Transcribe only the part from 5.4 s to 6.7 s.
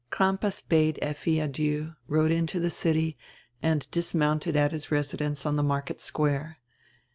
on the market square.